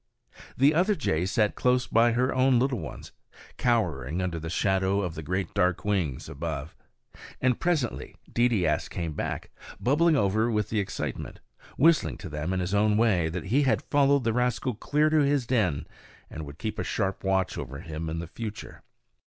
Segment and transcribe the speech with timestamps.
[0.57, 3.11] The other jay sat close by her own little ones,
[3.57, 6.75] cowering under the shadow of the great dark wings above.
[7.39, 11.39] And presently Deedeeaskh came back, bubbling over with the excitement,
[11.77, 15.19] whistling to them in his own way that he had followed the rascal clear to
[15.19, 15.85] his den,
[16.31, 18.81] and would keep a sharp watch over him in future.